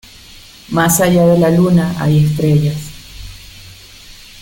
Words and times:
Más 0.69 0.99
allá 0.99 1.27
de 1.27 1.37
la 1.37 1.51
luna 1.51 1.93
hay 1.99 2.25
estrellas. 2.25 2.75